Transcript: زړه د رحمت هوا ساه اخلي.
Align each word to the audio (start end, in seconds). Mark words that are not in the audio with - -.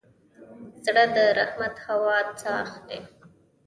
زړه 0.85 1.03
د 1.15 1.17
رحمت 1.37 1.75
هوا 1.87 2.17
ساه 2.41 2.57
اخلي. 2.65 2.99